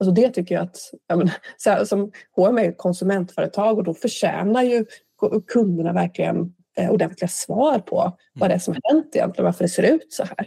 Alltså 0.00 0.14
det 0.14 0.30
tycker 0.30 0.54
jag 0.54 0.64
att, 0.64 0.76
jag 1.06 1.30
här, 1.66 1.84
som 1.84 2.12
H&M 2.36 2.58
är 2.58 2.68
ett 2.68 2.78
konsumentföretag 2.78 3.78
och 3.78 3.84
då 3.84 3.94
förtjänar 3.94 4.62
ju 4.62 4.86
kunderna 5.46 5.92
verkligen 5.92 6.54
eh, 6.76 6.90
ordentliga 6.90 7.28
svar 7.28 7.78
på 7.78 8.18
vad 8.34 8.50
det 8.50 8.54
är 8.54 8.58
som 8.58 8.76
hänt 8.82 9.16
egentligen, 9.16 9.44
varför 9.44 9.64
det 9.64 9.68
ser 9.68 9.82
ut 9.82 10.12
så 10.12 10.24
här. 10.24 10.46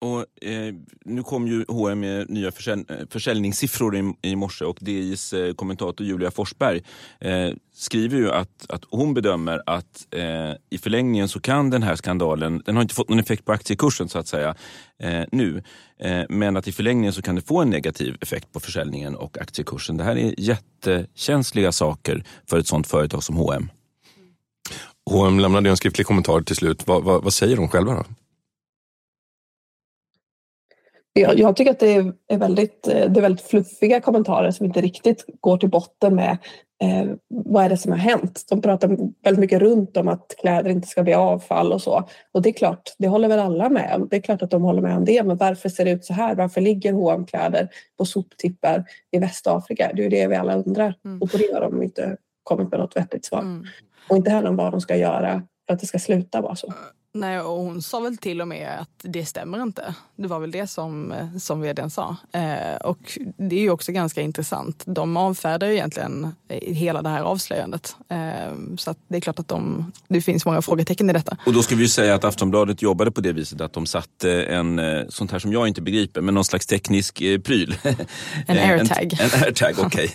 Och, 0.00 0.44
eh, 0.48 0.74
nu 1.04 1.22
kom 1.22 1.46
ju 1.46 1.64
H&M 1.68 2.00
med 2.00 2.30
nya 2.30 2.52
försälj 2.52 2.84
eh, 2.88 2.96
försäljningssiffror 3.10 3.96
i, 3.96 4.12
i 4.22 4.36
morse 4.36 4.64
och 4.64 4.78
DIs 4.80 5.32
eh, 5.32 5.54
kommentator 5.54 6.06
Julia 6.06 6.30
Forsberg 6.30 6.82
eh, 7.20 7.50
skriver 7.74 8.16
ju 8.16 8.30
att, 8.30 8.66
att 8.68 8.84
hon 8.90 9.14
bedömer 9.14 9.62
att 9.66 10.06
eh, 10.10 10.52
i 10.70 10.78
förlängningen 10.78 11.28
så 11.28 11.40
kan 11.40 11.70
den 11.70 11.82
här 11.82 11.96
skandalen, 11.96 12.62
den 12.66 12.76
har 12.76 12.82
inte 12.82 12.94
fått 12.94 13.08
någon 13.08 13.18
effekt 13.18 13.44
på 13.44 13.52
aktiekursen 13.52 14.08
så 14.08 14.18
att 14.18 14.26
säga 14.26 14.54
eh, 14.98 15.24
nu, 15.32 15.62
eh, 16.00 16.22
men 16.28 16.56
att 16.56 16.68
i 16.68 16.72
förlängningen 16.72 17.12
så 17.12 17.22
kan 17.22 17.34
det 17.34 17.42
få 17.42 17.60
en 17.62 17.70
negativ 17.70 18.16
effekt 18.20 18.52
på 18.52 18.60
försäljningen 18.60 19.16
och 19.16 19.38
aktiekursen. 19.38 19.96
Det 19.96 20.04
här 20.04 20.16
är 20.16 20.34
jättekänsliga 20.38 21.72
saker 21.72 22.24
för 22.46 22.58
ett 22.58 22.66
sånt 22.66 22.86
företag 22.86 23.22
som 23.22 23.36
H&M. 23.36 23.70
H&M 25.10 25.40
lämnade 25.40 25.70
en 25.70 25.76
skriftlig 25.76 26.06
kommentar 26.06 26.40
till 26.40 26.56
slut. 26.56 26.86
Vad, 26.86 27.04
vad, 27.04 27.24
vad 27.24 27.32
säger 27.32 27.56
de 27.56 27.68
själva 27.68 27.94
då? 27.94 28.04
Jag, 31.12 31.38
jag, 31.38 31.56
tycker 31.56 31.70
att 31.70 31.78
det 31.78 31.94
är, 32.28 32.38
väldigt, 32.38 32.82
det 32.82 33.02
är 33.02 33.20
väldigt 33.20 33.46
fluffiga 33.46 34.00
kommentarer 34.00 34.50
som 34.50 34.66
inte 34.66 34.80
riktigt 34.80 35.24
går 35.40 35.56
till 35.58 35.70
botten 35.70 36.14
med 36.14 36.38
eh, 36.82 37.12
vad 37.28 37.64
är 37.64 37.68
det 37.68 37.76
som 37.76 37.92
har 37.92 37.98
hänt. 37.98 38.44
De 38.50 38.62
pratar 38.62 38.88
väldigt 39.22 39.40
mycket 39.40 39.60
runt 39.60 39.96
om 39.96 40.08
att 40.08 40.34
kläder 40.40 40.70
inte 40.70 40.88
ska 40.88 41.02
bli 41.02 41.14
avfall 41.14 41.72
och 41.72 41.82
så. 41.82 42.08
Och 42.32 42.42
det 42.42 42.48
är 42.48 42.52
klart, 42.52 42.94
det 42.98 43.08
håller 43.08 43.28
väl 43.28 43.38
alla 43.38 43.68
med 43.68 43.94
om. 43.96 44.08
Det 44.10 44.16
är 44.16 44.20
klart 44.20 44.42
att 44.42 44.50
de 44.50 44.62
håller 44.62 44.82
med 44.82 44.96
om 44.96 45.04
det. 45.04 45.22
Men 45.22 45.36
varför 45.36 45.68
ser 45.68 45.84
det 45.84 45.90
ut 45.90 46.04
så 46.04 46.12
här? 46.12 46.34
Varför 46.34 46.60
ligger 46.60 46.92
hm 46.92 47.26
kläder 47.26 47.68
på 47.98 48.04
soptippar 48.04 48.84
i 49.10 49.18
Västafrika? 49.18 49.90
Det 49.94 50.04
är 50.04 50.10
det 50.10 50.26
vi 50.26 50.36
alla 50.36 50.54
undrar. 50.54 50.94
Mm. 51.04 51.22
Och 51.22 51.30
på 51.30 51.36
det 51.36 51.54
har 51.54 51.60
de 51.60 51.82
inte 51.82 52.16
kommit 52.42 52.70
med 52.70 52.80
något 52.80 52.96
vettigt 52.96 53.24
svar. 53.24 53.40
Mm. 53.40 53.64
Och 54.08 54.16
inte 54.16 54.30
heller 54.30 54.48
om 54.48 54.56
vad 54.56 54.72
de 54.72 54.80
ska 54.80 54.96
göra 54.96 55.42
för 55.66 55.74
att 55.74 55.80
det 55.80 55.86
ska 55.86 55.98
sluta 55.98 56.40
vara 56.40 56.56
så. 56.56 56.72
Nej, 57.12 57.40
och 57.40 57.62
hon 57.62 57.82
sa 57.82 58.00
väl 58.00 58.16
till 58.16 58.40
och 58.40 58.48
med 58.48 58.78
att 58.80 58.88
det 59.02 59.26
stämmer 59.26 59.62
inte. 59.62 59.94
Det 60.16 60.28
var 60.28 60.40
väl 60.40 60.50
det 60.50 60.66
som, 60.66 61.14
som 61.40 61.60
vdn 61.60 61.90
sa. 61.90 62.16
Eh, 62.32 62.76
och 62.84 63.18
det 63.36 63.56
är 63.56 63.60
ju 63.60 63.70
också 63.70 63.92
ganska 63.92 64.20
intressant. 64.20 64.82
De 64.86 65.16
avfärdar 65.16 65.66
ju 65.66 65.72
egentligen 65.72 66.34
hela 66.48 67.02
det 67.02 67.08
här 67.08 67.22
avslöjandet. 67.22 67.96
Eh, 68.08 68.76
så 68.78 68.94
det 69.08 69.16
är 69.16 69.20
klart 69.20 69.38
att 69.38 69.48
de, 69.48 69.92
det 70.08 70.20
finns 70.20 70.46
många 70.46 70.62
frågetecken 70.62 71.10
i 71.10 71.12
detta. 71.12 71.36
Och 71.46 71.52
då 71.52 71.62
ska 71.62 71.74
vi 71.74 71.82
ju 71.82 71.88
säga 71.88 72.14
att 72.14 72.24
Aftonbladet 72.24 72.82
jobbade 72.82 73.10
på 73.10 73.20
det 73.20 73.32
viset 73.32 73.60
att 73.60 73.72
de 73.72 73.86
satte 73.86 74.42
en, 74.42 74.78
eh, 74.78 75.02
sånt 75.08 75.32
här 75.32 75.38
som 75.38 75.52
jag 75.52 75.68
inte 75.68 75.82
begriper, 75.82 76.20
men 76.20 76.34
någon 76.34 76.44
slags 76.44 76.66
teknisk 76.66 77.20
eh, 77.20 77.40
pryl. 77.40 77.76
En 78.46 78.58
airtag. 78.58 79.12
en, 79.20 79.30
en 79.34 79.44
airtag, 79.44 79.74
okej. 79.78 79.86
Okay. 79.86 80.08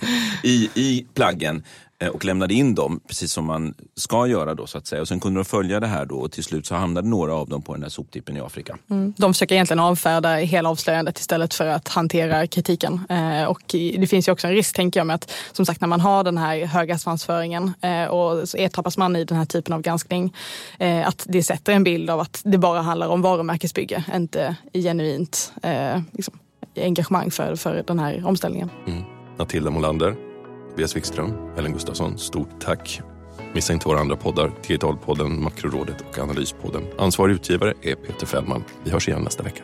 I, 0.44 0.70
I 0.76 1.06
plaggen 1.14 1.64
Eh, 1.85 1.85
och 2.14 2.26
lämnade 2.26 2.54
in 2.54 2.76
dem 2.76 3.00
precis 3.08 3.32
som 3.32 3.46
man 3.46 3.74
ska 3.96 4.28
göra 4.28 4.56
då 4.56 4.68
så 4.68 4.78
att 4.78 4.88
säga. 4.88 5.02
Och 5.02 5.08
sen 5.08 5.20
kunde 5.20 5.40
de 5.40 5.46
följa 5.46 5.80
det 5.80 5.88
här 5.88 6.06
då 6.06 6.16
och 6.16 6.32
till 6.32 6.44
slut 6.44 6.66
så 6.66 6.76
hamnade 6.76 7.08
några 7.08 7.34
av 7.34 7.50
dem 7.50 7.62
på 7.62 7.74
den 7.74 7.84
här 7.84 7.90
soptippen 7.90 8.38
i 8.38 8.40
Afrika. 8.40 8.78
Mm. 8.90 9.14
De 9.18 9.34
försöker 9.34 9.56
egentligen 9.56 9.80
avfärda 9.80 10.36
hela 10.36 10.70
avslöjandet 10.70 11.20
istället 11.20 11.54
för 11.54 11.68
att 11.68 11.88
hantera 11.88 12.48
kritiken. 12.48 13.02
Eh, 13.10 13.44
och 13.44 13.62
det 13.68 14.10
finns 14.10 14.28
ju 14.28 14.32
också 14.32 14.48
en 14.48 14.54
risk 14.54 14.76
tänker 14.76 15.00
jag 15.00 15.08
med 15.08 15.16
att 15.16 15.32
som 15.52 15.66
sagt 15.66 15.82
när 15.82 15.88
man 15.88 16.02
har 16.02 16.24
den 16.24 16.38
här 16.38 16.66
höga 16.66 16.98
svansföringen 16.98 17.74
eh, 17.82 18.06
och 18.06 18.50
så 18.50 18.58
ertappas 18.58 18.98
man 18.98 19.16
i 19.16 19.26
den 19.26 19.38
här 19.38 19.46
typen 19.46 19.74
av 19.74 19.82
granskning 19.82 20.34
eh, 20.80 21.08
att 21.08 21.26
det 21.30 21.44
sätter 21.44 21.74
en 21.74 21.84
bild 21.84 22.10
av 22.10 22.20
att 22.20 22.42
det 22.44 22.58
bara 22.58 22.82
handlar 22.82 23.08
om 23.08 23.22
varumärkesbygge, 23.22 24.04
inte 24.16 24.56
genuint 24.74 25.54
eh, 25.64 26.02
liksom, 26.12 26.40
engagemang 26.76 27.32
för, 27.32 27.56
för 27.56 27.84
den 27.88 28.00
här 28.00 28.26
omställningen. 28.26 28.70
Mm. 28.88 29.04
Matilda 29.38 29.70
Molander, 29.70 30.16
Tobias 30.76 30.96
Wikström, 30.96 31.34
Ellen 31.58 31.74
Gustafsson, 31.74 32.18
stort 32.18 32.50
tack. 32.60 33.02
Missa 33.54 33.74
inte 33.74 33.88
våra 33.88 34.00
andra 34.00 34.16
poddar, 34.16 34.52
Digitalpodden, 34.68 35.44
Makrorådet 35.44 36.02
och 36.02 36.20
Analyspodden. 36.20 36.84
Ansvarig 36.98 37.34
utgivare 37.34 37.74
är 37.82 37.96
Peter 37.96 38.26
Fällman. 38.26 38.64
Vi 38.84 38.92
hörs 38.92 39.08
igen 39.08 39.22
nästa 39.22 39.44
vecka. 39.44 39.64